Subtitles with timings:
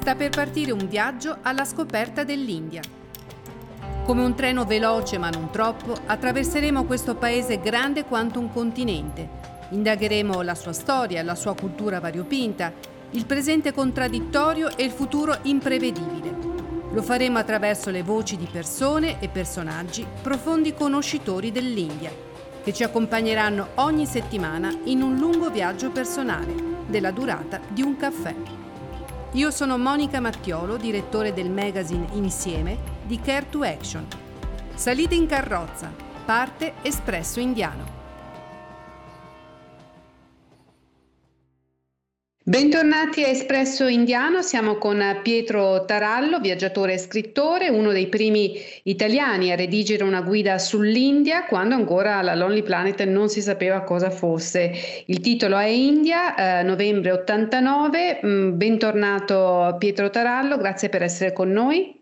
[0.00, 2.80] sta per partire un viaggio alla scoperta dell'India.
[4.04, 9.28] Come un treno veloce ma non troppo, attraverseremo questo paese grande quanto un continente.
[9.70, 12.72] Indagheremo la sua storia, la sua cultura variopinta,
[13.10, 16.36] il presente contraddittorio e il futuro imprevedibile.
[16.92, 22.12] Lo faremo attraverso le voci di persone e personaggi profondi conoscitori dell'India,
[22.62, 26.54] che ci accompagneranno ogni settimana in un lungo viaggio personale,
[26.86, 28.67] della durata di un caffè.
[29.32, 34.06] Io sono Monica Mattiolo, direttore del magazine Insieme di Care to Action.
[34.74, 35.92] Salite in carrozza,
[36.24, 37.97] parte Espresso Indiano.
[42.48, 49.52] Bentornati a Espresso Indiano, siamo con Pietro Tarallo, viaggiatore e scrittore, uno dei primi italiani
[49.52, 55.04] a redigere una guida sull'India quando ancora la Lonely Planet non si sapeva cosa fosse.
[55.08, 58.20] Il titolo è India, eh, novembre 89.
[58.24, 62.00] Mm, bentornato Pietro Tarallo, grazie per essere con noi.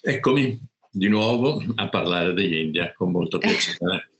[0.00, 4.10] Eccomi di nuovo a parlare dell'India con molto piacere.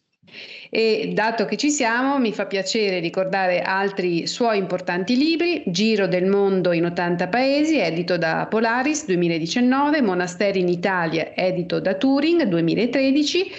[0.74, 6.24] E dato che ci siamo, mi fa piacere ricordare altri suoi importanti libri, Giro del
[6.24, 13.50] mondo in 80 paesi, edito da Polaris 2019, Monasteri in Italia, edito da Turing 2013,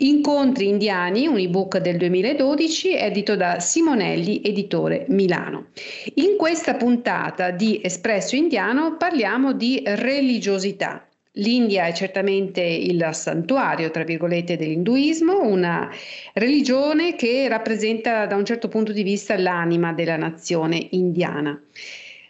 [0.00, 5.68] Incontri indiani, un ebook del 2012, edito da Simonelli, editore Milano.
[6.14, 11.07] In questa puntata di Espresso Indiano parliamo di religiosità.
[11.38, 15.90] L'India è certamente il santuario, tra virgolette, dell'induismo, una
[16.34, 21.60] religione che rappresenta da un certo punto di vista l'anima della nazione indiana.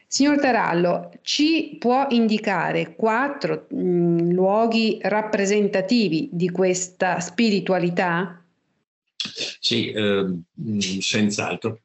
[0.06, 8.42] Signor Tarallo, ci può indicare quattro mh, mm, luoghi rappresentativi di questa spiritualità?
[9.61, 10.27] Sì, eh,
[11.01, 11.81] senz'altro.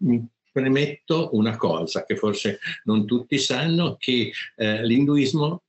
[0.52, 5.63] Premetto una cosa che forse non tutti sanno, che eh, l'induismo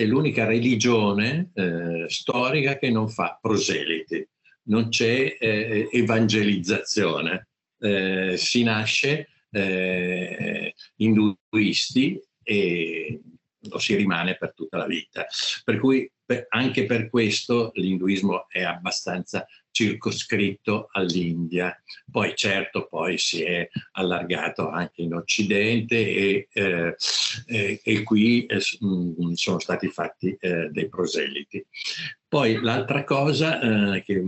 [0.00, 4.26] è l'unica religione eh, storica che non fa proseliti,
[4.64, 7.48] non c'è eh, evangelizzazione.
[7.78, 13.20] Eh, si nasce eh, induisti e
[13.68, 15.26] lo si rimane per tutta la vita.
[15.64, 21.74] Per cui per, anche per questo l'induismo è abbastanza circoscritto all'India.
[22.10, 26.96] Poi certo poi si è allargato anche in Occidente e, eh,
[27.46, 31.64] eh, e qui eh, mm, sono stati fatti eh, dei proseliti.
[32.30, 34.22] Poi l'altra cosa eh, che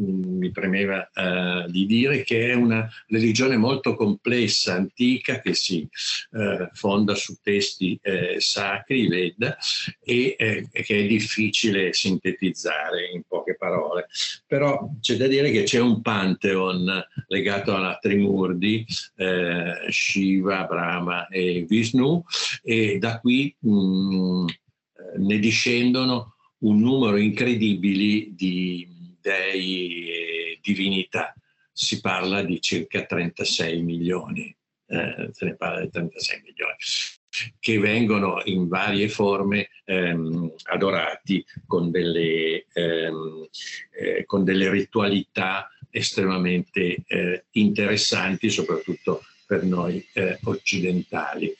[0.00, 5.88] mi premeva eh, di dire che è una religione molto complessa, antica, che si
[6.30, 8.00] eh, fonda su testi
[8.38, 9.56] sacri, Veda,
[10.00, 10.36] e
[10.70, 14.06] che è difficile sintetizzare in poche parole.
[14.46, 18.84] Però c'è da dire che c'è un pantheon legato alla Trimurdi,
[19.16, 22.22] eh, Shiva, Brahma e Vishnu,
[22.62, 24.46] e da qui mh, mm,
[25.18, 31.34] ne discendono un numero incredibile di dei e divinità.
[31.72, 34.54] Si parla di circa 36 milioni,
[34.86, 36.74] eh, se ne parla di 36 milioni,
[37.58, 43.48] che vengono in varie forme ehm, adorati con delle, ehm,
[43.92, 51.54] eh, con delle ritualità estremamente eh, interessanti, soprattutto per noi eh, occidentali.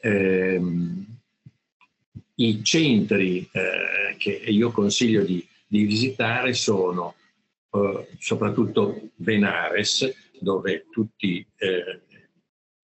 [0.00, 1.06] Ehm,
[2.38, 7.14] I centri eh, che io consiglio di di visitare sono
[7.70, 12.02] eh, soprattutto Benares, dove tutti, eh,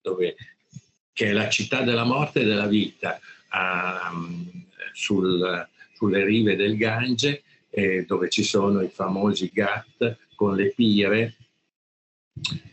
[0.00, 0.34] dove,
[1.12, 3.18] che è la città della morte e della vita,
[3.48, 4.12] a,
[4.92, 11.36] sul, sulle rive del Gange, eh, dove ci sono i famosi Ghat con le pire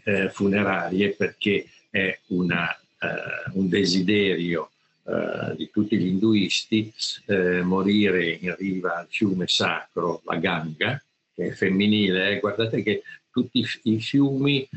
[0.03, 4.71] eh, funerarie, perché è una, eh, un desiderio
[5.03, 6.93] eh, di tutti gli induisti
[7.25, 11.01] eh, morire in riva al fiume sacro, la Ganga,
[11.33, 12.31] che è femminile.
[12.31, 12.39] Eh.
[12.39, 14.67] Guardate che tutti i fiumi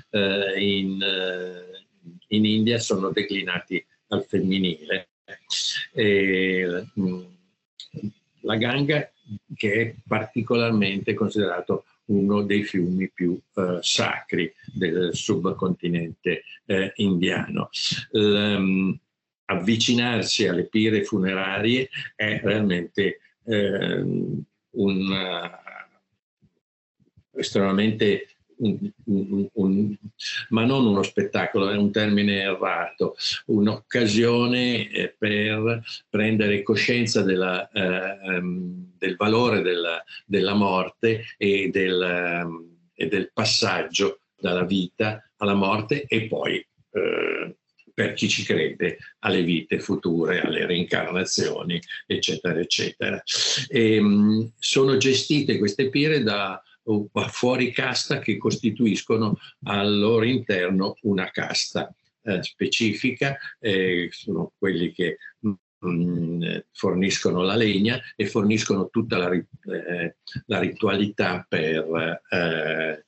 [0.59, 1.03] in,
[2.29, 5.09] in, India sono declinati al femminile.
[5.93, 7.23] E, mm,
[8.43, 9.11] la Ganga
[9.55, 17.71] che è particolarmente considerato uno dei fiumi più eh, sacri del subcontinente eh, indiano.
[18.11, 18.99] L,
[19.45, 24.01] avvicinarsi alle pire funerarie è realmente eh,
[24.71, 25.51] un,
[27.35, 28.29] estremamente
[28.63, 29.97] un, un, un,
[30.51, 33.17] ma non uno spettacolo, è un termine errato,
[33.47, 42.43] un'occasione eh, per prendere coscienza della, eh, um, del valore della, della morte e del,
[42.45, 47.57] um, e del, passaggio dalla vita alla morte e poi eh,
[47.95, 53.23] per chi ci crede alle vite future, alle reincarnazioni, eccetera, eccetera.
[53.69, 56.61] E, ehm, sono gestite queste pire da
[57.29, 65.19] fuori casta che costituiscono al loro interno una casta eh, specifica, eh, sono quelli che
[65.87, 73.05] mm, forniscono la legna e forniscono tutta la, eh, la ritualità per eh,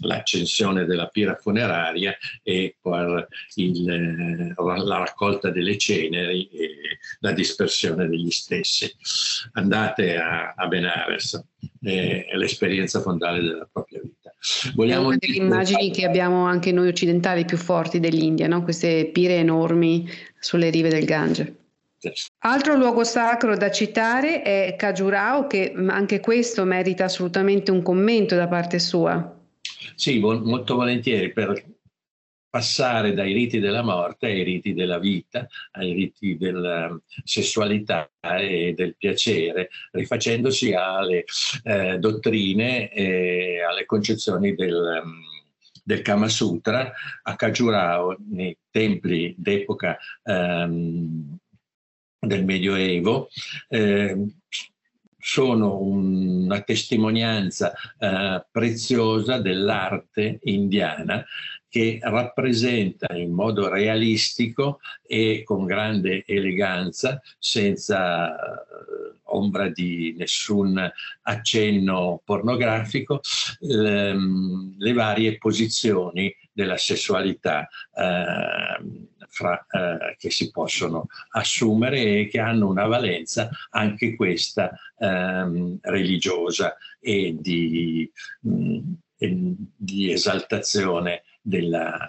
[0.00, 6.70] l'accensione della pira funeraria e per il, eh, la raccolta delle ceneri e
[7.20, 8.90] la dispersione degli stessi.
[9.52, 11.42] Andate a, a Benares,
[11.82, 14.34] è l'esperienza fondale della propria vita.
[14.74, 18.62] Vogliamo è una delle immagini che abbiamo anche noi occidentali più forti dell'India, no?
[18.62, 20.08] queste pire enormi
[20.38, 21.65] sulle rive del Gange.
[22.40, 28.48] Altro luogo sacro da citare è Khajurao, che anche questo merita assolutamente un commento da
[28.48, 29.34] parte sua.
[29.94, 31.64] Sì, molto volentieri, per
[32.56, 38.96] passare dai riti della morte ai riti della vita, ai riti della sessualità e del
[38.96, 41.24] piacere, rifacendosi alle
[41.64, 45.02] eh, dottrine e alle concezioni del,
[45.84, 46.90] del Kama Sutra
[47.22, 51.36] a Khajurao, nei templi d'epoca ehm,
[52.26, 53.28] del Medioevo,
[53.68, 54.26] eh,
[55.18, 61.24] sono una testimonianza eh, preziosa dell'arte indiana
[61.68, 70.90] che rappresenta in modo realistico e con grande eleganza, senza eh, ombra di nessun
[71.22, 73.20] accenno pornografico,
[73.58, 74.16] le,
[74.78, 78.80] le varie posizioni della sessualità eh,
[79.28, 86.74] fra, eh, che si possono assumere e che hanno una valenza anche questa ehm, religiosa
[86.98, 88.10] e di,
[88.40, 92.08] mh, mm, e di esaltazione della,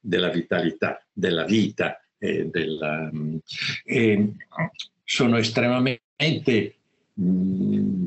[0.00, 2.00] della, vitalità, della vita.
[2.18, 3.36] E della, mm,
[3.84, 4.32] e
[5.04, 6.74] sono estremamente
[7.20, 8.06] mm,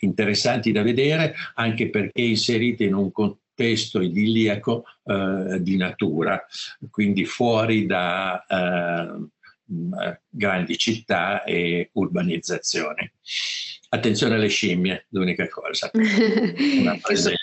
[0.00, 6.44] interessanti da vedere anche perché inserite in un contesto contesto idilliaco eh, di natura,
[6.90, 9.30] quindi fuori da eh,
[10.28, 13.14] grandi città e urbanizzazione.
[13.88, 15.90] Attenzione alle scimmie, l'unica cosa.
[15.94, 17.42] Una presenza.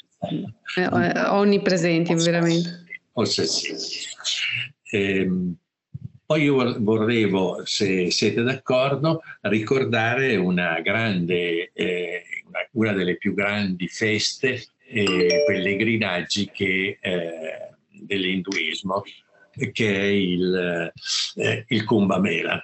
[0.75, 2.85] Eh, onnipresenti, veramente.
[3.13, 3.75] Ossessivi.
[4.91, 5.55] Ehm,
[6.25, 12.23] poi io vorrevo, se siete d'accordo, ricordare una grande, eh,
[12.71, 14.63] una delle più grandi feste
[14.93, 19.03] e pellegrinaggi che, eh, dell'induismo,
[19.71, 20.91] che è il,
[21.35, 22.63] eh, il Kumbh Mela.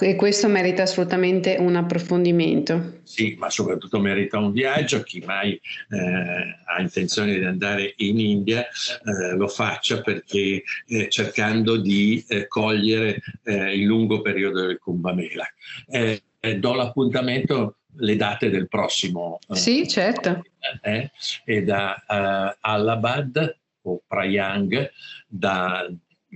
[0.00, 3.00] E questo merita assolutamente un approfondimento.
[3.02, 5.02] Sì, ma soprattutto merita un viaggio.
[5.02, 11.78] Chi mai eh, ha intenzione di andare in India eh, lo faccia perché eh, cercando
[11.78, 15.46] di eh, cogliere eh, il lungo periodo del Kumbh Mela.
[15.90, 16.22] Eh,
[16.58, 19.38] do l'appuntamento le date del prossimo.
[19.48, 20.42] Eh, sì, certo.
[20.82, 21.10] Eh,
[21.44, 24.90] e da uh, Allahabad o Prayang
[25.26, 25.88] da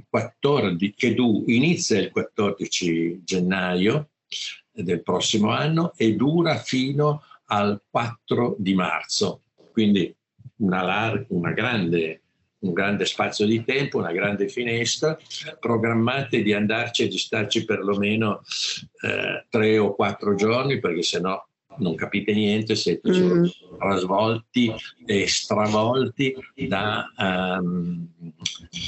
[0.08, 4.08] 14, che du, inizia il 14 gennaio
[4.70, 9.42] del prossimo anno e dura fino al 4 di marzo.
[9.70, 10.14] Quindi
[10.56, 12.22] una, lar- una grande
[12.62, 15.18] un grande spazio di tempo, una grande finestra,
[15.58, 18.42] programmate di andarci e di starci perlomeno
[19.00, 21.44] eh, tre o quattro giorni perché sennò
[21.78, 23.44] non capite niente, siete mm.
[23.78, 24.72] trasvolti
[25.06, 26.34] e stravolti
[26.68, 28.06] da um,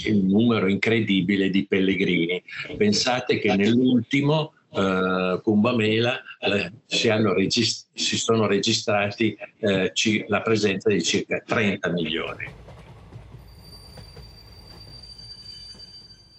[0.07, 2.43] un numero incredibile di pellegrini.
[2.76, 10.43] Pensate che nell'ultimo uh, Kumbh Mela uh, si, regist- si, sono registrati uh, ci- la
[10.43, 12.62] presenza di circa 30 milioni.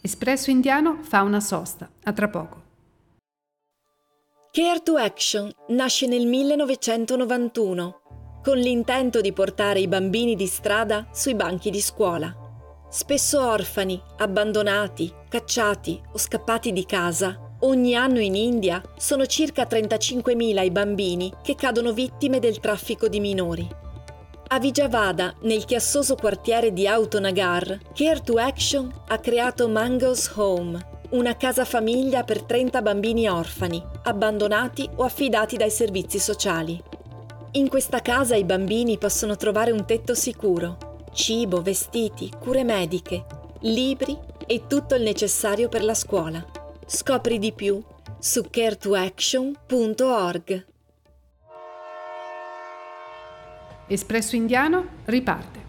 [0.02, 1.90] Espresso Indiano fa una sosta.
[2.04, 2.64] A tra poco.
[4.55, 8.00] Care to Action nasce nel 1991
[8.41, 12.33] con l'intento di portare i bambini di strada sui banchi di scuola.
[12.89, 20.63] Spesso orfani, abbandonati, cacciati o scappati di casa, ogni anno in India sono circa 35.000
[20.63, 23.67] i bambini che cadono vittime del traffico di minori.
[24.47, 31.38] A Vijavada, nel chiassoso quartiere di Autonagar, Care to Action ha creato Mango's Home, una
[31.38, 36.77] casa famiglia per 30 bambini orfani, abbandonati o affidati dai servizi sociali.
[37.51, 43.24] In questa casa i bambini possono trovare un tetto sicuro, cibo, vestiti, cure mediche,
[43.62, 46.45] libri e tutto il necessario per la scuola.
[46.86, 47.81] Scopri di più
[48.19, 50.65] su caretoaction.org.
[53.88, 55.64] Espresso Indiano riparte.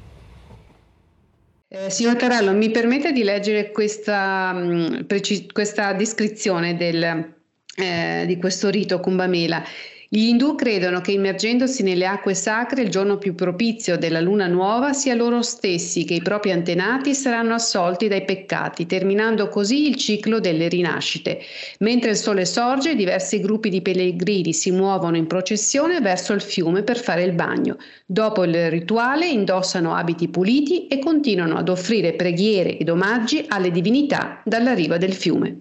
[1.69, 7.35] Eh, signor Tarallo, mi permette di leggere questa, mh, preci- questa descrizione del,
[7.77, 9.65] eh, di questo rito Kumbamela.
[10.09, 14.93] Gli indù credono che immergendosi nelle acque sacre il giorno più propizio della luna nuova
[14.93, 20.39] sia loro stessi che i propri antenati saranno assolti dai peccati, terminando così il ciclo
[20.39, 21.41] delle rinascite.
[21.81, 26.85] Mentre il sole sorge, diversi gruppi di pellegrini si muovono in processione verso il fiume
[26.85, 27.77] per fare il bagno.
[28.07, 34.41] Dopo il rituale indossano abiti puliti e continuano ad offrire preghiere ed omaggi alle divinità
[34.45, 35.57] dalla riva del fiume.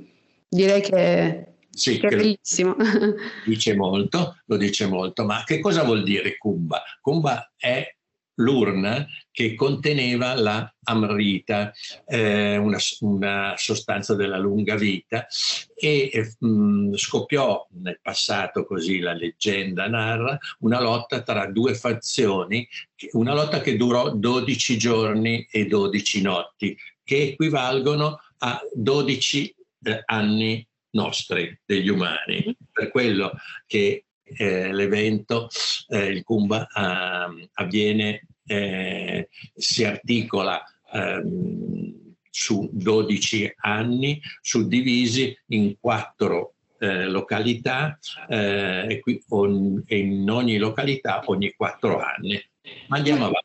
[0.48, 2.76] Direi che sì, che bellissimo.
[3.46, 6.82] Dice molto, lo dice molto, ma che cosa vuol dire Kumba?
[7.02, 7.96] Kumba è
[8.36, 11.74] l'urna che conteneva la amrita,
[12.06, 15.28] eh, una, una, sostanza della lunga vita,
[15.76, 22.68] e eh, mh, scoppiò nel passato, così la leggenda narra, una lotta tra due fazioni,
[23.12, 30.66] una lotta che durò 12 giorni e 12 notti, che equivalgono a 12 eh, anni
[30.96, 32.56] nostri, degli umani.
[32.72, 33.32] Per quello
[33.68, 35.48] che eh, l'evento,
[35.90, 38.28] eh, il Kumba, eh, avviene,
[39.56, 47.98] si articola ehm, su 12 anni, suddivisi in quattro eh, località
[48.28, 52.40] eh, e, qui, on, e in ogni località ogni quattro anni.
[52.88, 53.44] Ma andiamo avanti.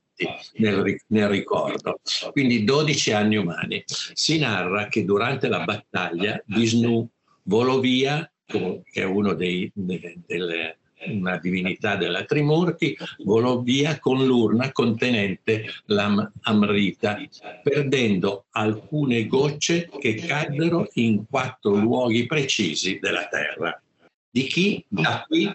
[0.56, 2.00] Nel, nel, ricordo.
[2.32, 3.82] Quindi 12 anni umani.
[3.86, 7.08] Si narra che durante la battaglia Vishnu
[7.50, 14.24] volò via, che è uno dei, de, delle, una divinità della Trimurti, volò via con
[14.24, 17.18] l'urna contenente l'Amrita,
[17.62, 23.82] perdendo alcune gocce che caddero in quattro luoghi precisi della terra.
[24.30, 24.84] Di chi?
[24.86, 25.52] Da qui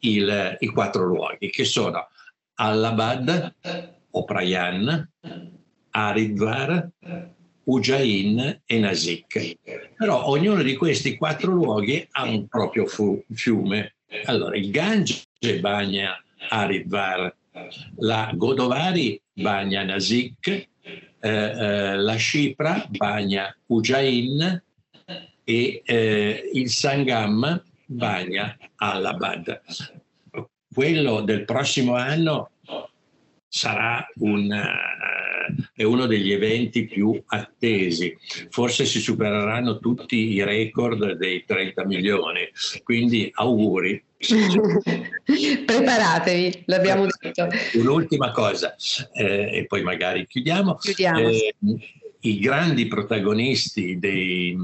[0.00, 2.08] il, i quattro luoghi, che sono
[2.54, 3.54] Allabad,
[4.12, 5.10] Oprayan,
[5.90, 6.88] Aridvar,
[7.64, 9.58] Ujjain e Nasik.
[9.96, 13.94] Però ognuno di questi quattro luoghi ha un proprio fu- fiume.
[14.24, 15.24] Allora, il Gange
[15.60, 17.34] bagna Haridvar,
[17.96, 20.68] la Godavari bagna Nasik, eh,
[21.20, 24.62] eh, la Shipra bagna Ujjain
[25.44, 29.62] e eh, il Sangam bagna Allabad.
[30.72, 32.50] Quello del prossimo anno
[33.48, 34.50] sarà un
[35.74, 38.16] è uno degli eventi più attesi.
[38.50, 42.48] Forse si supereranno tutti i record dei 30 milioni,
[42.82, 44.02] quindi auguri.
[45.66, 47.48] Preparatevi, l'abbiamo detto.
[47.74, 48.74] Un'ultima cosa,
[49.12, 50.76] eh, e poi magari chiudiamo.
[50.76, 51.28] chiudiamo.
[51.28, 51.54] Eh,
[52.20, 54.56] I grandi protagonisti dei,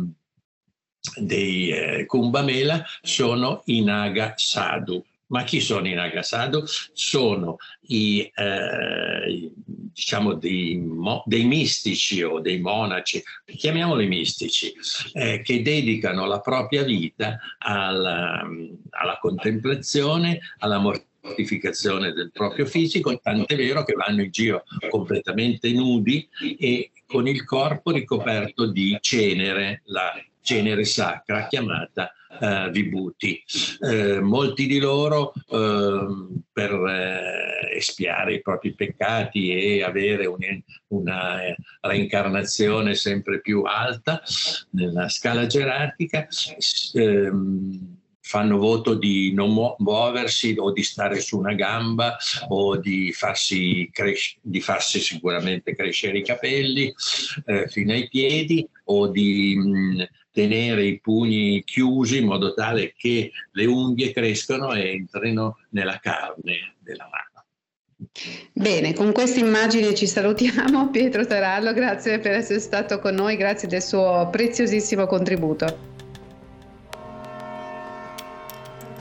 [1.16, 5.04] dei eh, Kumbamela sono i Naga Sadhu.
[5.30, 6.64] Ma chi sono i Nagasado?
[6.92, 14.72] Sono i, eh, diciamo dei, mo, dei, mistici o dei monaci, chiamiamoli mistici,
[15.12, 18.46] eh, che dedicano la propria vita alla,
[18.90, 20.78] alla contemplazione, alla
[21.22, 27.44] mortificazione del proprio fisico, tant'è vero che vanno in giro completamente nudi e con il
[27.44, 33.42] corpo ricoperto di cenere, la cenere sacra chiamata eh, Vibhuti.
[33.80, 40.38] Eh, molti di loro ehm, per eh, espiare i propri peccati e avere un,
[40.88, 41.38] una
[41.80, 44.22] reincarnazione sempre più alta
[44.70, 46.26] nella scala gerarchica
[46.94, 47.98] ehm,
[48.30, 54.36] fanno voto di non muoversi o di stare su una gamba o di farsi, cres-
[54.40, 56.94] di farsi sicuramente crescere i capelli
[57.46, 63.32] eh, fino ai piedi o di mh, tenere i pugni chiusi in modo tale che
[63.50, 68.10] le unghie crescano e entrino nella carne della mano.
[68.52, 70.88] Bene, con questa immagine ci salutiamo.
[70.90, 75.89] Pietro Tarallo, grazie per essere stato con noi, grazie del suo preziosissimo contributo.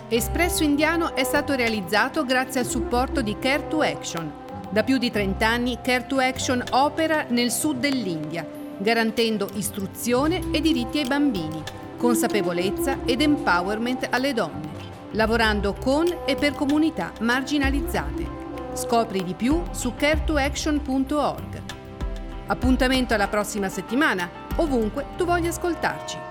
[0.09, 4.31] Espresso Indiano è stato realizzato grazie al supporto di Care to Action.
[4.71, 10.61] Da più di 30 anni Care to Action opera nel sud dell'India garantendo istruzione e
[10.61, 11.61] diritti ai bambini,
[11.97, 14.69] consapevolezza ed empowerment alle donne,
[15.11, 18.37] lavorando con e per comunità marginalizzate.
[18.73, 21.61] Scopri di più su care2action.org.
[22.47, 26.28] Appuntamento alla prossima settimana, ovunque tu voglia ascoltarci.